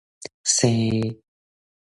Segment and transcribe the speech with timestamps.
[0.53, 1.21] 生